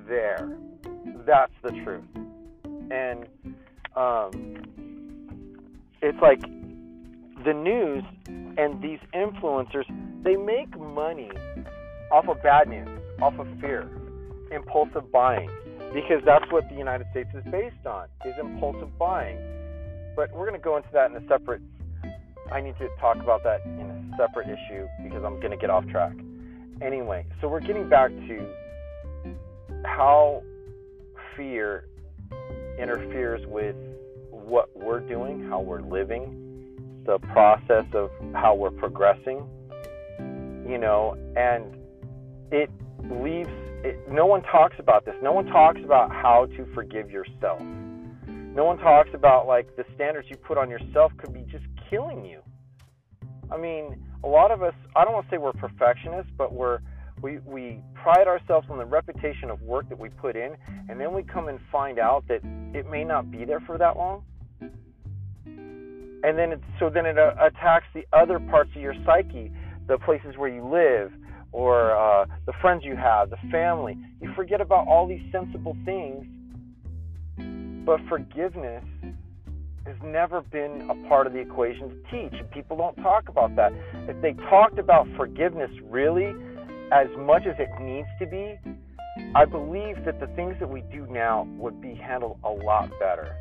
[0.08, 0.56] there.
[1.26, 2.04] That's the truth.
[2.90, 3.26] And
[3.96, 4.56] um,
[6.02, 6.40] it's like
[7.44, 8.02] the news
[8.58, 9.84] and these influencers,
[10.24, 11.30] they make money
[12.10, 12.88] off of bad news,
[13.20, 13.88] off of fear,
[14.50, 15.50] impulsive buying
[15.94, 19.38] because that's what the United States is based on is impulsive buying.
[20.16, 21.62] But we're going to go into that in a separate.
[22.50, 25.70] I need to talk about that in a separate issue because I'm going to get
[25.70, 26.12] off track.
[26.80, 28.46] Anyway, so we're getting back to
[29.84, 30.42] how
[31.36, 31.88] fear
[32.78, 33.76] interferes with
[34.44, 39.46] what we're doing, how we're living, the process of how we're progressing,
[40.68, 41.76] you know, and
[42.52, 42.70] it
[43.10, 43.50] leaves
[43.84, 45.14] it, no one talks about this.
[45.22, 47.60] No one talks about how to forgive yourself.
[48.28, 52.24] No one talks about like the standards you put on yourself could be just killing
[52.24, 52.40] you.
[53.50, 56.78] I mean, a lot of us, I don't want to say we're perfectionists, but we're
[57.22, 60.56] we we pride ourselves on the reputation of work that we put in,
[60.88, 62.40] and then we come and find out that
[62.74, 64.24] it may not be there for that long.
[66.22, 69.52] And then it, so then it uh, attacks the other parts of your psyche,
[69.88, 71.12] the places where you live,
[71.50, 73.96] or uh, the friends you have, the family.
[74.20, 76.24] You forget about all these sensible things,
[77.84, 78.84] but forgiveness
[79.84, 83.56] has never been a part of the equation to teach, and people don't talk about
[83.56, 83.72] that.
[84.08, 86.32] If they talked about forgiveness really
[86.92, 88.58] as much as it needs to be,
[89.34, 93.36] I believe that the things that we do now would be handled a lot better.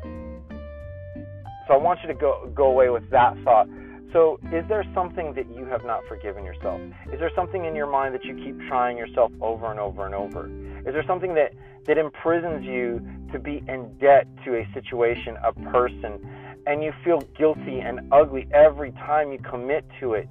[1.66, 3.68] So I want you to go go away with that thought.
[4.12, 6.80] So, is there something that you have not forgiven yourself?
[7.10, 10.14] Is there something in your mind that you keep trying yourself over and over and
[10.14, 10.48] over?
[10.86, 11.54] Is there something that,
[11.86, 13.00] that imprisons you
[13.32, 16.20] to be in debt to a situation, a person,
[16.66, 20.28] and you feel guilty and ugly every time you commit to it?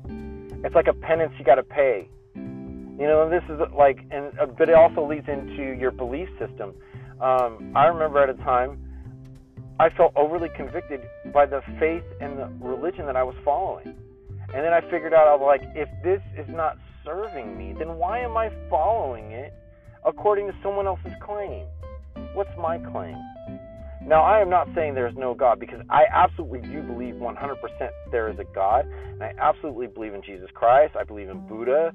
[0.63, 2.07] It's like a penance you got to pay.
[2.35, 6.75] You know, this is like, and uh, but it also leads into your belief system.
[7.19, 8.77] Um, I remember at a time
[9.79, 11.01] I felt overly convicted
[11.33, 13.95] by the faith and the religion that I was following.
[14.53, 17.95] And then I figured out, I was like, if this is not serving me, then
[17.95, 19.53] why am I following it
[20.05, 21.65] according to someone else's claim?
[22.33, 23.17] What's my claim?
[24.05, 28.29] Now, I am not saying there's no God because I absolutely do believe 100% there
[28.29, 30.95] is a God, and I absolutely believe in Jesus Christ.
[30.99, 31.93] I believe in Buddha.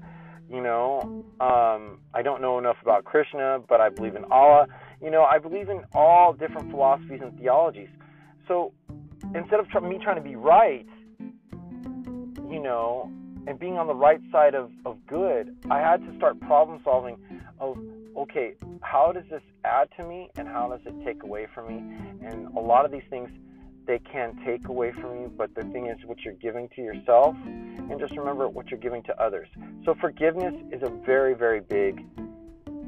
[0.49, 4.69] You know, um, I don't know enough about Krishna, but I believe in Allah.
[5.07, 7.91] You know, I believe in all different philosophies and theologies.
[8.49, 8.73] So
[9.37, 10.85] instead of me trying to be right,
[12.51, 13.09] you know,
[13.47, 17.19] and being on the right side of, of good, I had to start problem solving
[17.61, 17.79] of
[18.17, 22.27] okay, how does this add to me and how does it take away from me?
[22.27, 23.31] And a lot of these things
[23.87, 27.37] they can take away from you, but the thing is what you're giving to yourself
[27.47, 29.47] and just remember what you're giving to others.
[29.85, 32.05] So forgiveness is a very, very big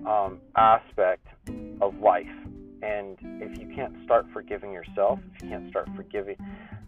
[0.08, 1.26] um, aspect
[1.80, 2.26] of life.
[2.82, 6.36] And if you can't start forgiving yourself, if you can't start forgiving,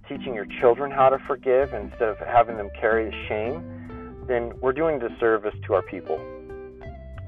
[0.09, 4.73] teaching your children how to forgive instead of having them carry the shame, then we're
[4.73, 6.19] doing disservice to our people.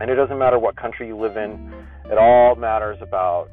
[0.00, 1.72] And it doesn't matter what country you live in,
[2.06, 3.48] it all matters about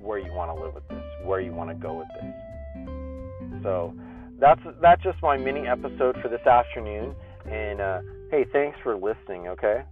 [0.00, 3.62] where you want to live with this, where you want to go with this.
[3.62, 3.94] So
[4.38, 7.14] that's that's just my mini episode for this afternoon.
[7.50, 8.00] And uh,
[8.30, 9.48] hey, thanks for listening.
[9.48, 9.82] Okay.